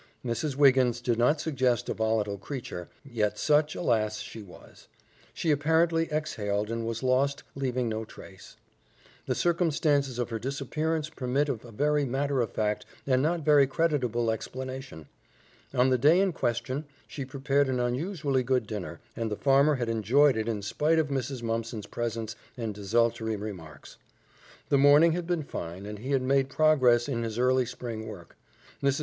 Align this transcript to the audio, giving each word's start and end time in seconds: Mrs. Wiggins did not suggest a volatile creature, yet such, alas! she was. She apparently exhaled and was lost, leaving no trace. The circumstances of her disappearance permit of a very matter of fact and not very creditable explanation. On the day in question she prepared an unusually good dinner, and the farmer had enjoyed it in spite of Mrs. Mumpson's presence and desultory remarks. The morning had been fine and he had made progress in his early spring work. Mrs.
Mrs. 0.25 0.55
Wiggins 0.55 0.99
did 0.99 1.19
not 1.19 1.39
suggest 1.39 1.87
a 1.87 1.93
volatile 1.93 2.39
creature, 2.39 2.89
yet 3.05 3.37
such, 3.37 3.75
alas! 3.75 4.17
she 4.19 4.41
was. 4.41 4.87
She 5.31 5.51
apparently 5.51 6.11
exhaled 6.11 6.71
and 6.71 6.87
was 6.87 7.03
lost, 7.03 7.43
leaving 7.53 7.87
no 7.87 8.03
trace. 8.03 8.55
The 9.27 9.35
circumstances 9.35 10.17
of 10.17 10.31
her 10.31 10.39
disappearance 10.39 11.09
permit 11.11 11.49
of 11.49 11.63
a 11.63 11.71
very 11.71 12.03
matter 12.03 12.41
of 12.41 12.51
fact 12.51 12.83
and 13.05 13.21
not 13.21 13.41
very 13.41 13.67
creditable 13.67 14.31
explanation. 14.31 15.07
On 15.71 15.91
the 15.91 15.99
day 15.99 16.19
in 16.19 16.33
question 16.33 16.85
she 17.07 17.23
prepared 17.23 17.69
an 17.69 17.79
unusually 17.79 18.41
good 18.41 18.65
dinner, 18.65 18.99
and 19.15 19.29
the 19.29 19.35
farmer 19.35 19.75
had 19.75 19.87
enjoyed 19.87 20.35
it 20.35 20.47
in 20.47 20.63
spite 20.63 20.97
of 20.97 21.09
Mrs. 21.09 21.43
Mumpson's 21.43 21.85
presence 21.85 22.35
and 22.57 22.73
desultory 22.73 23.35
remarks. 23.35 23.97
The 24.69 24.79
morning 24.79 25.11
had 25.11 25.27
been 25.27 25.43
fine 25.43 25.85
and 25.85 25.99
he 25.99 26.09
had 26.09 26.23
made 26.23 26.49
progress 26.49 27.07
in 27.07 27.21
his 27.21 27.37
early 27.37 27.67
spring 27.67 28.07
work. 28.07 28.35
Mrs. 28.81 28.99